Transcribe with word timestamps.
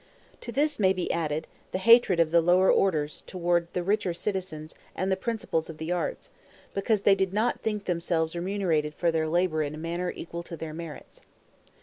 To 0.41 0.51
this 0.51 0.79
may 0.79 0.93
be 0.93 1.11
added, 1.11 1.45
the 1.71 1.77
hatred 1.77 2.19
of 2.19 2.31
the 2.31 2.41
lower 2.41 2.71
orders 2.71 3.21
toward 3.27 3.67
the 3.73 3.83
rich 3.83 4.07
citizens 4.17 4.73
and 4.95 5.11
the 5.11 5.15
principals 5.15 5.69
of 5.69 5.77
the 5.77 5.91
arts, 5.91 6.31
because 6.73 7.01
they 7.03 7.13
did 7.13 7.35
not 7.35 7.61
think 7.61 7.85
themselves 7.85 8.35
remunerated 8.35 8.95
for 8.95 9.11
their 9.11 9.27
labor 9.29 9.61
in 9.61 9.75
a 9.75 9.77
manner 9.77 10.09
equal 10.09 10.41
to 10.41 10.57
their 10.57 10.73
merits. 10.73 11.21